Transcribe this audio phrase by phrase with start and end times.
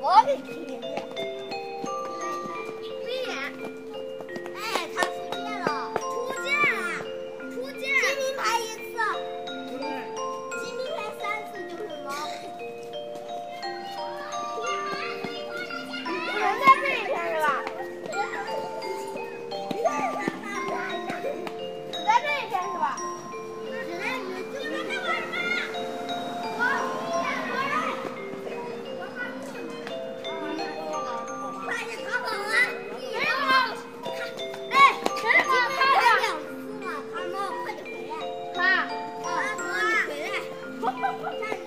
[0.00, 0.84] 我的天呀，
[1.16, 1.20] 对，
[3.04, 3.08] 威，
[4.54, 4.58] 哎，
[4.94, 5.66] 他出界了，
[5.98, 6.04] 出
[6.42, 6.78] 界了，
[7.50, 8.85] 出界了。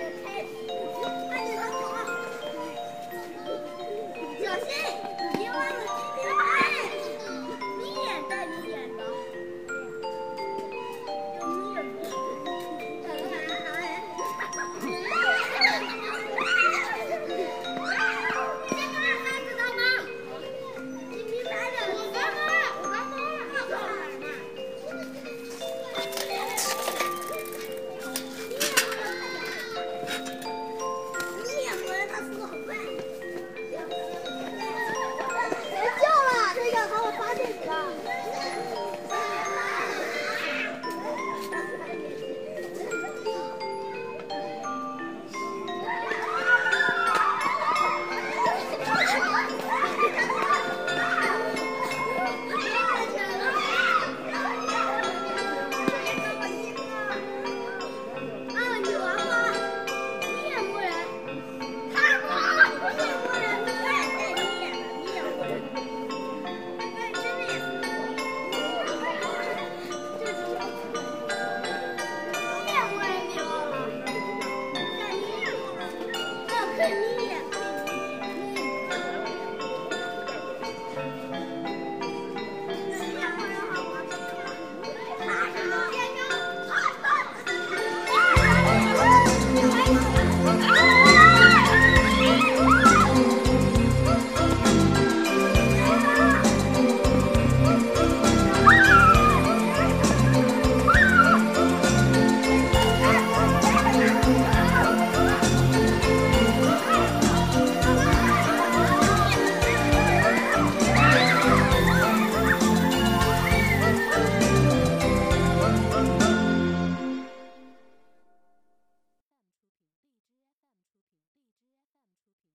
[0.10, 0.39] okay.